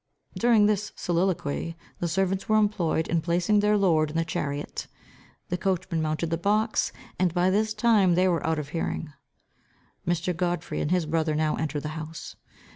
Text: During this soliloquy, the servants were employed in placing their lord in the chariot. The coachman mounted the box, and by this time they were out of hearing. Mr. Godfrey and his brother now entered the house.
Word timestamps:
During 0.35 0.65
this 0.65 0.91
soliloquy, 0.95 1.77
the 1.99 2.07
servants 2.07 2.49
were 2.49 2.57
employed 2.57 3.07
in 3.07 3.21
placing 3.21 3.59
their 3.59 3.77
lord 3.77 4.09
in 4.09 4.15
the 4.17 4.25
chariot. 4.25 4.87
The 5.49 5.59
coachman 5.59 6.01
mounted 6.01 6.31
the 6.31 6.37
box, 6.39 6.91
and 7.19 7.31
by 7.35 7.51
this 7.51 7.71
time 7.75 8.15
they 8.15 8.27
were 8.27 8.43
out 8.43 8.57
of 8.57 8.69
hearing. 8.69 9.13
Mr. 10.07 10.35
Godfrey 10.35 10.81
and 10.81 10.89
his 10.89 11.05
brother 11.05 11.35
now 11.35 11.55
entered 11.55 11.83
the 11.83 11.89
house. 11.89 12.35